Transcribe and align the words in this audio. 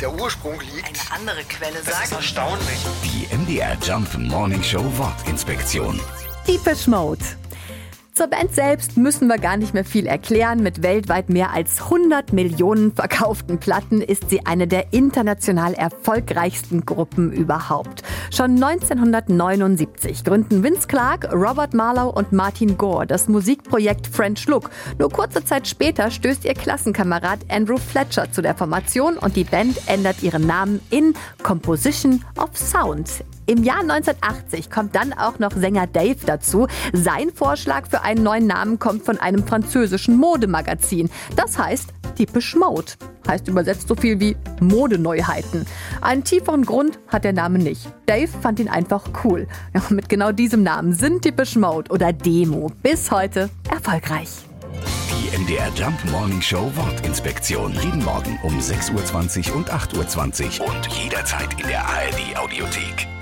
der 0.00 0.12
Ursprung 0.12 0.60
liegt. 0.60 0.86
Eine 0.86 1.20
andere 1.20 1.44
Quelle 1.44 1.78
Das 1.84 1.88
ist 1.88 2.10
sagt, 2.10 2.12
erstaunlich. 2.12 2.78
Die 3.04 3.34
MDR 3.34 3.76
Jump 3.82 4.16
Morning 4.18 4.62
Show 4.62 4.84
Wortinspektion. 4.96 6.00
Deepish 6.46 6.86
Mode. 6.86 7.24
Zur 8.16 8.28
Band 8.28 8.54
selbst 8.54 8.96
müssen 8.96 9.28
wir 9.28 9.36
gar 9.36 9.58
nicht 9.58 9.74
mehr 9.74 9.84
viel 9.84 10.06
erklären. 10.06 10.62
Mit 10.62 10.82
weltweit 10.82 11.28
mehr 11.28 11.52
als 11.52 11.82
100 11.82 12.32
Millionen 12.32 12.94
verkauften 12.94 13.58
Platten 13.58 14.00
ist 14.00 14.30
sie 14.30 14.46
eine 14.46 14.66
der 14.66 14.94
international 14.94 15.74
erfolgreichsten 15.74 16.86
Gruppen 16.86 17.30
überhaupt. 17.30 18.04
Schon 18.34 18.52
1979 18.52 20.24
gründen 20.24 20.62
Vince 20.62 20.88
Clarke, 20.88 21.30
Robert 21.30 21.74
Marlowe 21.74 22.12
und 22.12 22.32
Martin 22.32 22.78
Gore 22.78 23.06
das 23.06 23.28
Musikprojekt 23.28 24.06
French 24.06 24.46
Look. 24.46 24.70
Nur 24.98 25.10
kurze 25.10 25.44
Zeit 25.44 25.68
später 25.68 26.10
stößt 26.10 26.46
ihr 26.46 26.54
Klassenkamerad 26.54 27.40
Andrew 27.50 27.76
Fletcher 27.76 28.32
zu 28.32 28.40
der 28.40 28.54
Formation 28.54 29.18
und 29.18 29.36
die 29.36 29.44
Band 29.44 29.76
ändert 29.88 30.22
ihren 30.22 30.46
Namen 30.46 30.80
in 30.88 31.12
Composition 31.42 32.24
of 32.38 32.56
Sound. 32.56 33.10
Im 33.48 33.62
Jahr 33.62 33.80
1980 33.80 34.70
kommt 34.70 34.96
dann 34.96 35.12
auch 35.12 35.38
noch 35.38 35.52
Sänger 35.52 35.86
Dave 35.86 36.18
dazu. 36.26 36.66
Sein 36.92 37.30
Vorschlag 37.32 37.86
für 37.88 38.02
einen 38.02 38.24
neuen 38.24 38.48
Namen 38.48 38.80
kommt 38.80 39.04
von 39.04 39.18
einem 39.18 39.46
französischen 39.46 40.16
Modemagazin. 40.16 41.10
Das 41.36 41.56
heißt 41.56 41.90
Typisch 42.16 42.56
Mode. 42.56 42.92
Heißt 43.28 43.46
übersetzt 43.46 43.86
so 43.88 43.94
viel 43.94 44.18
wie 44.18 44.36
Modeneuheiten. 44.60 45.64
Einen 46.00 46.24
tieferen 46.24 46.64
Grund 46.64 46.98
hat 47.08 47.24
der 47.24 47.34
Name 47.34 47.58
nicht. 47.58 47.88
Dave 48.06 48.28
fand 48.28 48.58
ihn 48.58 48.68
einfach 48.68 49.04
cool. 49.22 49.46
Ja, 49.74 49.82
mit 49.90 50.08
genau 50.08 50.32
diesem 50.32 50.62
Namen 50.64 50.92
sind 50.92 51.22
Typisch 51.22 51.54
Mode 51.54 51.90
oder 51.92 52.12
Demo 52.12 52.72
bis 52.82 53.12
heute 53.12 53.50
erfolgreich. 53.70 54.30
Die 55.10 55.38
MDR 55.38 55.70
Jump 55.76 56.04
Morning 56.10 56.42
Show 56.42 56.70
Wortinspektion. 56.74 57.72
Jeden 57.74 58.04
Morgen 58.04 58.38
um 58.42 58.58
6.20 58.58 59.50
Uhr 59.50 59.56
und 59.56 59.70
8.20 59.70 60.60
Uhr 60.60 60.68
und 60.68 60.86
jederzeit 60.88 61.60
in 61.60 61.68
der 61.68 61.84
ARD 61.84 62.38
Audiothek. 62.38 63.15